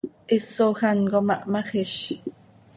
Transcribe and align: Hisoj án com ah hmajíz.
Hisoj 0.29 0.79
án 0.89 0.99
com 1.11 1.27
ah 1.35 1.43
hmajíz. 1.47 1.95